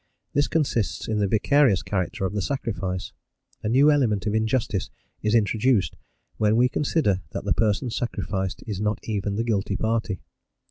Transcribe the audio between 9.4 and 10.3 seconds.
guilty party.